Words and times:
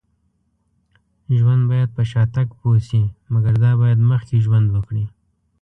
ژوند 1.37 1.61
باید 1.71 1.89
په 1.95 2.03
شاتګ 2.11 2.47
پوه 2.59 2.79
شي. 2.87 3.03
مګر 3.33 3.55
دا 3.63 3.71
باید 3.81 3.99
مخکې 4.11 4.37
ژوند 4.45 4.67
وکړي 4.71 5.05